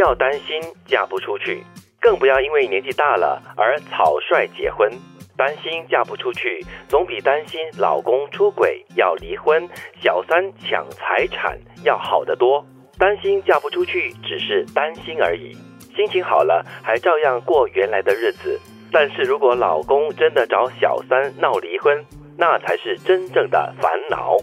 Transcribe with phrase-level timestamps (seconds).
[0.00, 1.62] 要担心嫁不出去，
[2.00, 4.90] 更不要因为年纪大了而草率结婚。
[5.36, 9.68] 担心嫁不出去，总比担心老公出轨要离婚、
[10.02, 12.64] 小三抢财产要好得多。
[12.98, 15.52] 担心嫁不出去只是担心而已，
[15.94, 18.58] 心情好了还照样过原来的日子。
[18.92, 22.04] 但是如果老公真的找小三闹离婚，
[22.36, 24.36] 那才是真正的烦恼。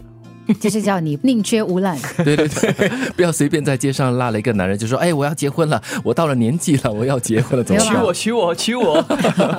[0.60, 1.98] 就是叫你宁缺毋滥。
[2.24, 9.04] 对对对，不要随便在街上拉了一个男人就说：“哎，我要结婚了，我到了年纪了，我要结婚了，怎么没有啦办娶我，娶我，娶我！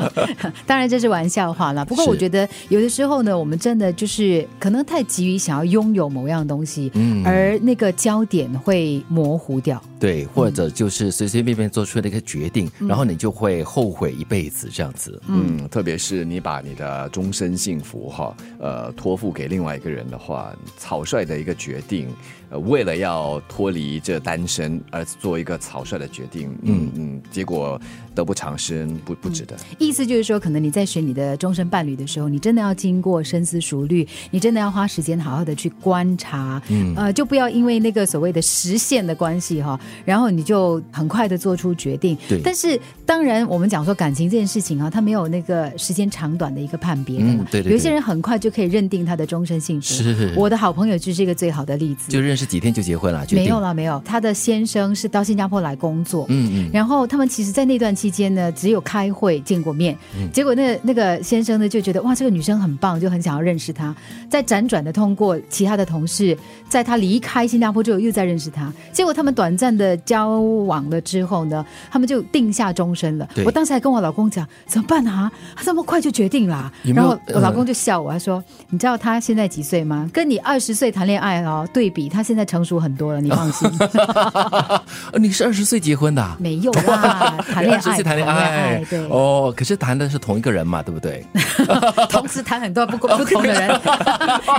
[0.65, 1.85] 当然这是玩笑话啦。
[1.85, 9.81] 不过我觉得有的时候呢，我们真的就是可能太急于想要拥有某样东西，嗯而那个焦点会模糊掉。
[9.99, 15.21] 对，或者就是随随便便做出了一个决定，然后你就会后悔一辈子这样子。
[15.27, 22.07] 嗯，特别是你把你的终身幸福哈，呃，托付给另外一个人的话，草率的一个决定，
[22.49, 27.79] 呃，为了要脱离这单身而做一个草率的决定，嗯嗯，结果
[28.15, 29.57] 得不偿失，不不值得。
[29.77, 42.17] 意思就是说，可能你在选你的终身伴侣的时候，你真的要经过深思熟虑，你真的要花时间好好的去观察，嗯，呃，就不要因为那个所谓的实现的关系哈，然后你就很快的做出决定。
[42.29, 47.35] 对但是当然，我们讲说感情这件事情啊，它没有那个时间长短的一个判别的嘛。
[47.39, 49.87] 嗯对对对有些人很快就可以认定他的终身幸福。
[49.87, 52.11] 是我的好朋友就是一个最好的例子。
[52.11, 54.01] 就认识几天就结婚了，没有了，没有。
[54.05, 59.97] 他的先生是到新加坡来工作，嗯嗯，然后他们其实，在那段期间呢，只有开会见过面。
[60.17, 63.95] 嗯结果那那个先生呢，就觉得哇，这个女生很棒，就很想要认识她。
[64.29, 68.71] 在辗转的通过其他的同事，在他离开新加坡之后，又再认识她。
[68.91, 73.27] 结果他们短暂的交往了之后呢，他们就定下终身了。
[73.45, 75.31] 我当时还跟我老公讲，怎么办啊？
[75.55, 80.09] 他这么快就决定了、有有然后我老公就笑我，他说：“你知道他现在几岁吗？
[80.13, 83.69] 跟你二十岁谈恋爱哦对比，他现在成熟很多了，你放心。
[83.79, 84.81] 呃
[85.19, 88.99] 你是二十岁结婚的啊、没有啦， 谈恋二十爱，岁谈恋爱，对。
[89.09, 91.25] 哦，可是谈的是同一个人嘛，对不对
[92.09, 93.79] 同时谈很多不不同的人，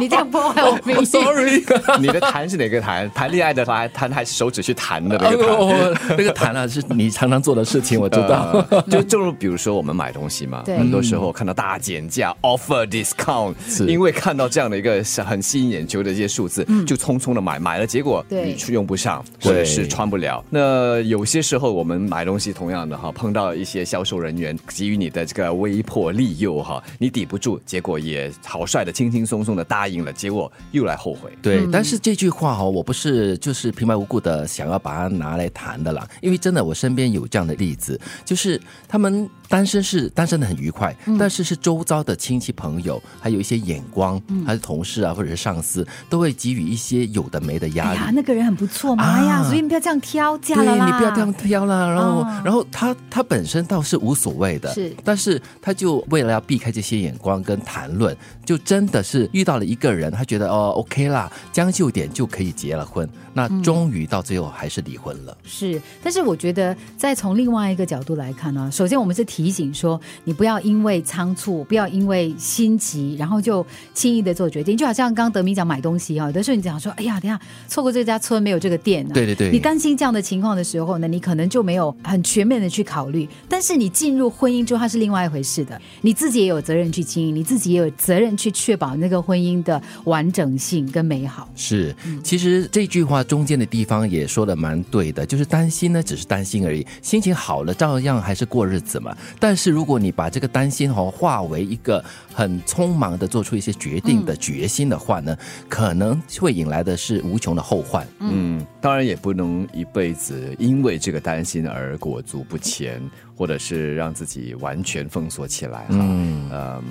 [0.01, 1.05] 你这样破坏我名誉。
[1.05, 1.65] ？Sorry，
[2.01, 3.11] 你的谈是哪个谈？
[3.13, 5.55] 谈恋爱的谈，谈还是手指去弹的那个谈？
[5.57, 8.65] 哦，那个谈啊，是你常常做的事情，我知道。
[8.71, 18.51] 呃就正如比如说我们买东西嘛，很多时候看到大减价、offer、discount，是因为看到这样的一个很吸引眼球的这些数字，就匆匆的买，买了结果对。
[18.51, 20.45] 你去用不上，或者是穿不了。
[20.51, 31.31] 那有些时候我们买东西同样的哈，碰到一些销售人员给予你的这个威迫利诱哈，你抵不住，结果也草率的、轻轻松松的答应了，结果又来后悔。
[31.43, 45.70] 对，但是这句话哈，我不是就是平白无故的想要把它拿来谈的啦，因为真的我身边有这样的例子，就是他们单身是单身的很愉快，但是是周遭的亲戚朋友，还有一些眼光，还是同事啊或者是上司，
[46.09, 47.99] 都会给予一些有的没的压力。
[47.99, 50.87] 哎呀，那个人很不错嘛，啊哎呀，所以你不要这样挑，嫁对了啦。
[50.87, 65.37] 你不要这样挑啦，然后、哦然后他他本身倒是无所谓的，是但是他就为了要避开这些眼光跟谈论，就真的是遇到了一个人，他觉得哦 OK 啦，将就点就可以结了婚，那终于到最后还是离婚了。
[65.45, 74.77] 是，但是我觉得，再从另外一个角度来看呢、首先我们是提醒说，你不要因为仓促，不要因为心急，然后就轻易的做决定。
[74.77, 83.29] 就好像刚刚德明讲买东西哈、有的时候你讲说，哎呀，等下错过这家村没有这个店、啊，对对对你担心这样的情况的时候呢，你可能就没有很全面的去考虑。
[83.49, 91.49] 但是你进入婚姻之后，它是另外一回事的，你自己也有责任去经营，你自己也有责任去确保那个婚姻的完整性跟美好。
[91.55, 99.17] 是，其实这句话中间的地方也说的蛮对的，就是担心呢，只是担心而已，心情好了照样还是过日子嘛。
[99.39, 105.37] 但是如果你把这个担心哦化为一个很匆忙的做出一些决定的决心的话呢，
[105.69, 108.07] 可能会引来的是无穷的后患。
[108.19, 113.01] 嗯，当然也不能一辈子因为这个担心而裹足不前，
[113.37, 115.87] 或者是让自己完全封锁起来哈。
[115.91, 116.83] 嗯嗯，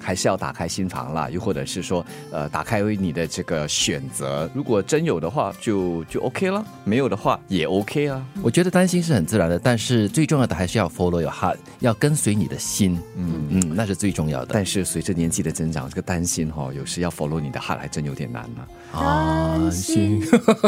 [0.00, 4.50] 还是要打开心房啦，又或者是说，呃，打开你的这个选择。
[4.54, 8.24] 如果真有的话就，就 OK 了；没有的话也 OK 啊。
[8.42, 13.00] 我觉得担心是很自然的，但是最重要的还是要 follow your heart，要跟随你的心。
[13.16, 14.48] 嗯嗯，那是最重要的。
[14.52, 20.20] 但是随着年纪的增长，这个担心哈、有时要 follow 你的 heart 还真有点难呢、担心，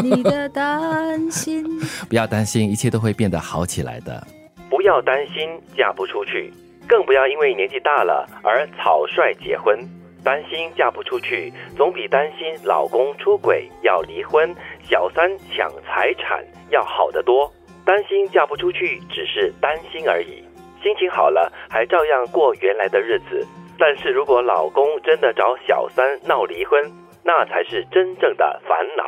[0.03, 1.63] 你的担心。
[2.09, 4.25] 不要担心，一切都会变得好起来的。
[4.69, 6.51] 不要担心嫁不出去，
[6.87, 9.79] 更不要因为年纪大了而草率结婚。
[10.23, 14.53] 担心嫁不出去，总比担心老公出轨要离婚、
[14.83, 17.49] 小三抢财产要好得多。
[17.85, 20.43] 担心嫁不出去只是担心而已，
[20.83, 23.47] 心情好了还照样过原来的日子。
[23.79, 26.91] 但是如果老公真的找小三闹离婚，
[27.27, 29.03] 那才是真正的烦恼。